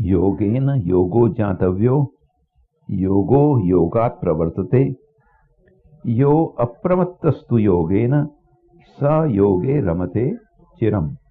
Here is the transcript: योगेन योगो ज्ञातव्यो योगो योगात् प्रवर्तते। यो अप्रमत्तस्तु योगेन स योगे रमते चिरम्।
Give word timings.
योगेन 0.00 0.70
योगो 0.70 1.28
ज्ञातव्यो 1.28 2.12
योगो 2.90 3.66
योगात् 3.66 4.20
प्रवर्तते। 4.20 4.94
यो 6.06 6.54
अप्रमत्तस्तु 6.60 7.58
योगेन 7.58 8.24
स 8.82 9.26
योगे 9.30 9.80
रमते 9.80 10.36
चिरम्। 10.78 11.25